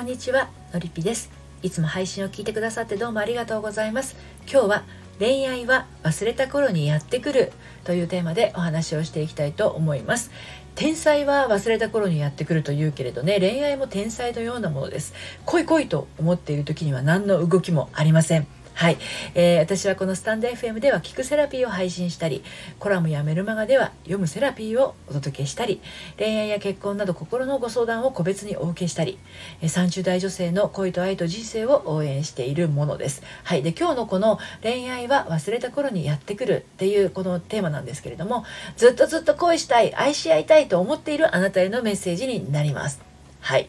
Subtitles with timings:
[0.00, 1.30] こんにちはのりぴです。
[1.62, 4.16] いつも配信を聞いてくださってどうもありがとうございます。
[4.50, 4.84] 今日は
[5.18, 7.52] 恋愛は忘れた頃にやってくる
[7.84, 10.30] というテーマでお話をしていきたいと思います。
[10.74, 15.12] 天才は忘れた頃にやってくるというけれどね恋愛も天才のようなものです。
[15.44, 18.46] 来い来いと思っている時には何の動きもありません。
[18.74, 18.98] はい、
[19.34, 22.42] えー、私はこのスタンド FM では聞くセラピーを配信したり
[22.78, 25.82] コラムやメルマガでは読むセラピーをお届けしたり
[26.18, 29.18] 恋愛や結婚など心のご相談を個別にお受けしたり
[29.60, 33.22] 30代女性の恋と愛と人生を応援しているものです。
[33.44, 38.44] はい、で今日のこの恋愛は忘れた頃にやってくるっていうこのテーマなんですけれども
[38.76, 43.00] ずっとずっと恋したい愛し合いたいと思っているあなたへのメッセージになります。
[43.40, 43.68] はい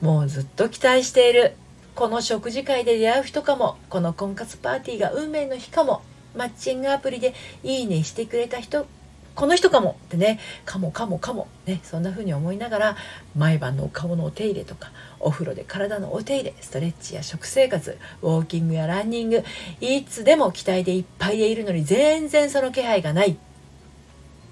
[0.00, 1.54] もうずっと期待している
[1.98, 6.02] この食事会で出会う人かもこの婚活パーティーが運命の日かも
[6.36, 7.34] マッチングアプリで
[7.64, 8.86] いいねしてくれた人
[9.34, 12.96] この人かもってねかもかもかもねそんな風に思いながら
[13.34, 19.42] 毎晩のお顔のお手入れとかお風呂で体のお手入れストレッチや食生活ウォーキングやランニング
[19.80, 23.36] いつでも期待でいっぱいでいるのに全然その気配がない。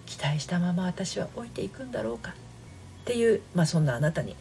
[0.04, 2.34] 期待したまま私は置いていくんだろうか。
[3.06, 4.34] っていう、まあ、そんなあなたに、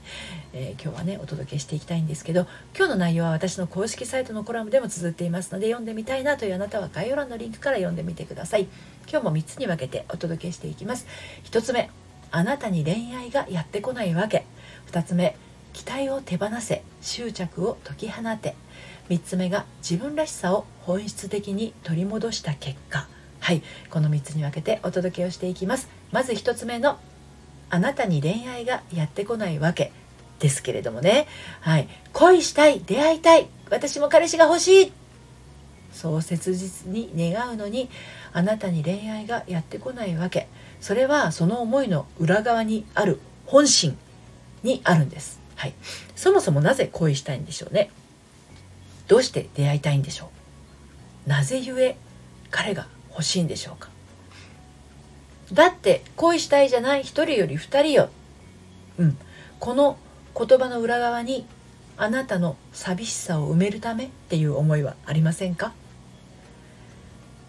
[0.52, 8.68] えー、今日はねお届けしていきたいんですけど今日の内容は私の公式サイトのコラムでも綴っていますので読んでみたいなというあなたは概要欄のリンクから読んでみてください。
[9.08, 11.06] 今日も3つに分けてお届けしていきます。
[11.44, 11.92] 1つ目
[12.32, 14.48] あなたに恋愛がやってこないわけ。
[14.92, 15.36] 2つ目
[15.74, 16.82] 期待を手放せ。
[17.02, 18.56] 執着を解き放て。
[19.10, 23.08] 3つ目が自分らしさを本質的に取り戻した結果。
[23.40, 25.88] はいこの3つに分けてお届けをしていきます。
[26.12, 26.98] まず1つ目の
[27.70, 29.92] あなたに恋愛がやってこないわけ
[30.40, 31.28] ですけれどもね、
[31.62, 34.92] はい、恋したい出会いたい私も彼氏が欲しい。
[35.92, 37.90] そう切実に願うのに
[38.34, 40.48] あなたに恋愛がやってこないわけ。
[40.82, 43.98] それはその思いの裏側にある本心
[44.62, 45.74] にあるんです、はい、
[46.16, 47.90] そもそもなぜ恋したいんでしょうね。
[49.08, 50.30] どうして出会いたいんでしょ
[51.26, 51.30] う。
[51.30, 51.96] なぜゆえ
[52.52, 53.90] 彼が欲しいんでしょうか。
[55.54, 58.10] だって恋したいじゃない一人より二人よ。
[58.98, 59.18] うん。
[59.60, 59.98] この
[60.38, 61.46] 言葉の裏側に
[61.98, 65.74] あなたの寂しさを埋めるためっていう思いはありませんか？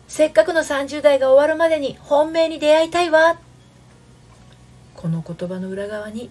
[0.08, 3.38] せっかくの30代が終わるまでに本命に出会いたいわ。
[4.94, 6.30] この言葉の裏側に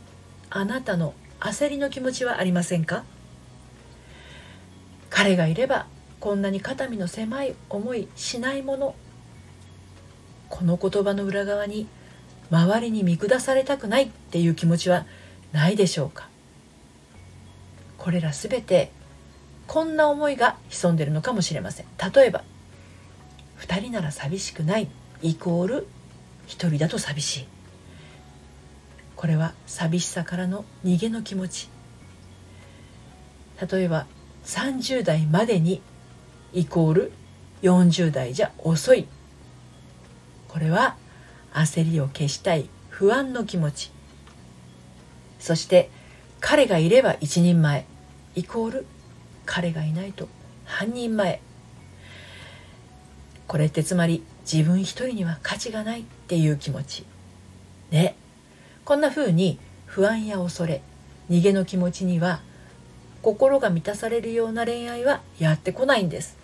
[0.50, 3.04] あなたの焦りの気持ちはありませんか？
[5.10, 5.88] 彼がいれば
[6.20, 8.96] こんなに肩身の狭い思いしないもの
[10.56, 11.86] この言葉の裏側に
[12.50, 15.06] 周りに見下されたくないっていう気持ちは
[15.52, 16.30] ないでしょうか？
[17.98, 18.90] これら全て
[19.68, 21.88] こんな思いが潜んでるのかもしれません。
[22.14, 22.46] 例えば
[23.60, 24.88] 2人なら寂しくない
[25.22, 25.88] イコール
[26.48, 27.48] 1人だと寂しい。
[29.18, 31.70] これは寂しさからの逃げの気持ち。
[33.70, 34.06] 例えば
[34.46, 35.82] 30代までに
[36.54, 37.12] イコール
[37.62, 39.08] 40代じゃ遅い。
[40.56, 40.96] これは
[41.54, 43.92] 焦りを消したい不安の気持ち。
[45.38, 45.90] そして
[46.40, 47.86] 彼がいれば一人前
[48.36, 48.86] イコール
[49.46, 50.30] 彼がいないと
[50.64, 51.42] 半人前。
[53.48, 57.06] これってつまり自分一人には価値がないっていう気持ち。
[57.92, 58.16] ね。
[58.86, 60.82] こんな風に不安や恐れ
[61.30, 62.40] 逃げの気持ちには
[63.22, 66.38] 心が満たされるような恋愛はやってこないんです、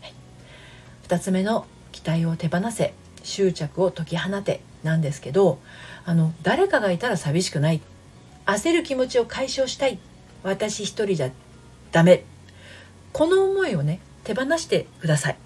[0.00, 0.14] はい、
[1.06, 2.92] 2つ目の期待を手放せ。
[3.22, 5.58] 執着を解き放てなんですけど
[6.04, 7.80] あの誰かがいたら寂しくない。
[8.46, 9.98] 焦る気持ちを解消したい。
[10.42, 11.30] 私一人じゃ
[11.92, 12.24] ダメ。
[13.12, 15.36] この思いをね手放してください。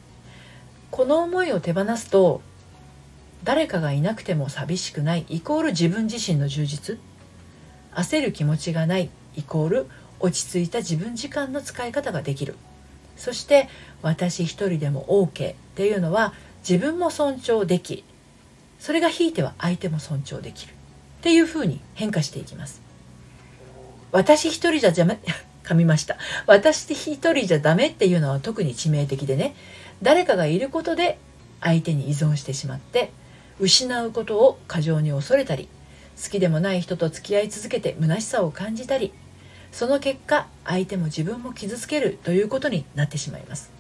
[0.91, 2.41] この思いを手放すと
[3.43, 5.27] 誰かがいなくても寂しくない。
[5.29, 6.99] イコール自分自身の充実。
[7.95, 9.11] 焦る気持ちがない。
[9.37, 9.87] イコール
[10.21, 12.55] 落ち着いた自分時間の使い方ができる。
[13.17, 13.69] そして
[14.03, 16.33] 私一人でも OK っていうのは
[16.69, 18.05] 自分も尊重でき
[18.79, 20.73] それがひいては相手も尊重できる。
[20.73, 20.77] っ
[21.23, 22.83] ていうふうに変化していきます。
[24.13, 25.19] 私一人じゃダメ
[25.65, 26.19] 噛みました。
[26.47, 29.55] 私一人じゃダメっていうのは特に致命的でね。
[30.03, 31.19] 誰かがいることで
[31.63, 33.11] 相手に依存してしまって
[33.59, 35.69] 失うことを過剰に恐れたり
[36.23, 39.13] 好きでもない人と付き合い続けて虚しさを感じたり
[39.73, 43.71] その結果相手も自分も傷つけるということになってしまいます。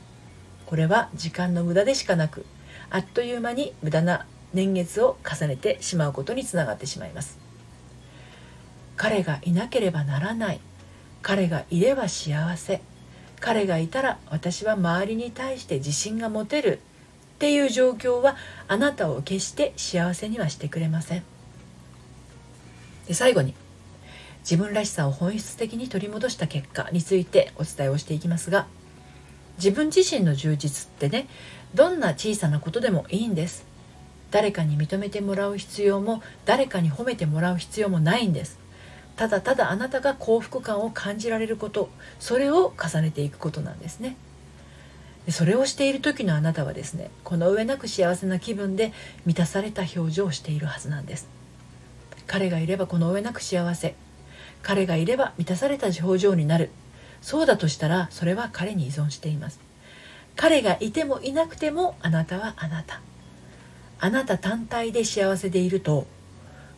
[0.66, 2.46] これは時間の無駄でしかなく
[2.90, 7.38] あっという間に無駄な年月を重ねてしまうことにつながってしまいます。
[8.96, 10.60] 彼がいなければならない。
[11.22, 12.80] 彼がいれば幸せ。
[13.40, 16.80] 彼がいたら私は周りに対して自信が持てる。
[17.34, 18.36] っていう状況は
[18.68, 21.24] あなたを決して幸せにはしてくれません。
[23.06, 23.54] で最後に
[24.40, 28.66] 自分らしさを本質的に取り戻した結果についてお伝えをしていきますが
[29.56, 31.26] 自分自身の充実ってね
[31.74, 33.64] どんな小さなことでもいいんです。
[34.30, 38.58] 誰かに認めてもらう必要も誰かに褒めてもらう必要もないんです。
[39.16, 44.16] ただただあなたが幸福感を感じられることそれを重ねていくことなんですね。
[45.28, 48.92] それをしている時のあなたはですねこの上なく幸せな気分で
[49.24, 51.28] 満たされた表情をしているはずなんです。
[52.26, 53.94] 彼がいればこの上なく幸せ。
[54.62, 56.70] 彼がいれば満たされた表情になる。
[57.24, 59.58] そうだとしたらそれは彼に依存しています。
[60.36, 63.00] 彼がいてもいなくてもあなたはあなた。
[63.98, 66.06] あなた単体で幸せでいると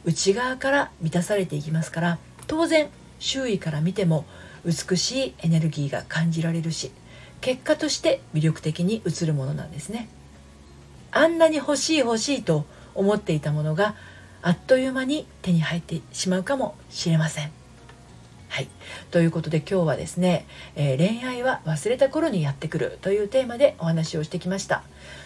[0.05, 2.89] 内側から満たされていきますから当然
[3.19, 4.25] 周囲から見ても
[4.65, 6.93] 美しいエネルギーが感じられるし
[7.41, 10.09] 結果として魅力的に映るものなんですね。
[11.11, 13.97] あんなに欲しい欲しいと思っていたものが
[14.43, 17.66] あっという間に手に入ってしまうかもしれません。
[18.49, 18.69] はい、
[19.11, 20.47] ということで今日はですね、
[20.77, 24.83] えー、恋愛は忘れた頃にやってくるというテーマでお話をしてきました。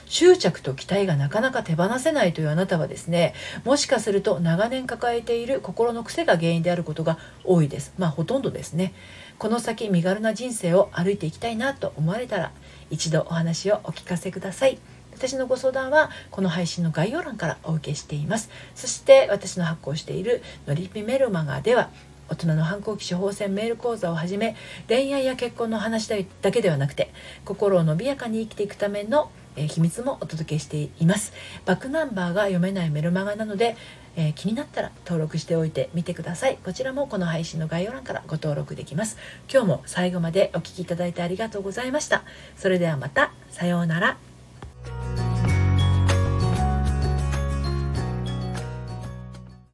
[0.06, 3.32] 執着と期待がなかなか手放せないというあなたはですね
[3.64, 7.92] もしかすると長年抱えている心の癖が原因であることが多いです。
[7.98, 8.92] まあほとんどですね。
[9.38, 12.52] この先身軽な人生を歩いていきたいなと思われたら
[12.90, 14.78] 一度お話をお聞かせください。
[15.12, 18.50] 私のご相談はこの配信の概要欄からお受けしています。
[18.74, 21.90] そして私の発行しているのりぴメルマガでは
[22.30, 24.56] 大人の反抗期処方箋メール講座をはじめ
[24.88, 27.12] 恋愛や結婚の話だけではなくて
[27.44, 31.32] 心を伸びやかに生きていくためのえ秘密もお届けしています。
[31.64, 33.76] バックナンバーが読めないメルマガなので、
[34.16, 36.58] えー、気になったら登録しておいてみてください。
[36.64, 39.18] こちらもこの配信の概要欄からご登録できます。
[39.52, 42.22] 今日も最後までお聴きいただいてありがとうございました。
[42.56, 43.32] それではまた。
[43.50, 44.29] さようなら。